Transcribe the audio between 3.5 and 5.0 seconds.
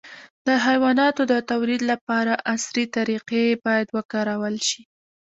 باید وکارول شي.